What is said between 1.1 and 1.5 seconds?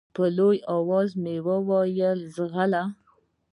مې